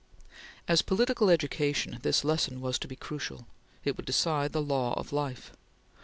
As 0.67 0.81
political 0.81 1.29
education, 1.29 1.99
this 2.01 2.23
lesson 2.23 2.59
was 2.59 2.79
to 2.79 2.87
be 2.87 2.95
crucial; 2.95 3.45
it 3.85 3.97
would 3.97 4.05
decide 4.07 4.51
the 4.51 4.59
law 4.59 4.95
of 4.97 5.13
life. 5.13 5.51